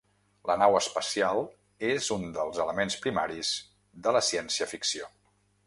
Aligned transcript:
La 0.49 0.53
nau 0.61 0.77
espacial 0.77 1.41
és 1.91 2.09
un 2.17 2.25
dels 2.39 2.59
elements 2.65 2.97
primaris 3.05 3.55
de 4.07 4.17
la 4.19 4.25
ciència-ficció. 4.33 5.11